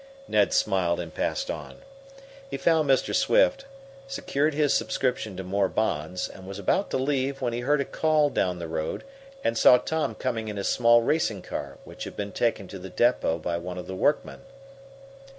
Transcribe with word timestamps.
Ned 0.27 0.51
smiled, 0.51 0.99
and 0.99 1.13
passed 1.13 1.51
on. 1.51 1.83
He 2.49 2.57
found 2.57 2.89
Mr. 2.89 3.13
Swift, 3.13 3.65
secured 4.07 4.55
his 4.55 4.73
subscription 4.73 5.37
to 5.37 5.43
more 5.43 5.67
bonds, 5.69 6.27
and 6.27 6.47
was 6.47 6.57
about 6.57 6.89
to 6.89 6.97
leave 6.97 7.39
when 7.39 7.53
he 7.53 7.59
heard 7.59 7.79
a 7.79 7.85
call 7.85 8.31
down 8.31 8.57
the 8.57 8.67
road 8.67 9.03
and 9.43 9.55
saw 9.55 9.77
Tom 9.77 10.15
coming 10.15 10.47
in 10.47 10.57
his 10.57 10.67
small 10.69 11.03
racing 11.03 11.43
car, 11.43 11.77
which 11.83 12.05
had 12.05 12.15
been 12.17 12.31
taken 12.31 12.67
to 12.69 12.79
the 12.79 12.89
depot 12.89 13.37
by 13.37 13.57
one 13.59 13.77
of 13.77 13.85
the 13.85 13.93
workmen. 13.93 14.41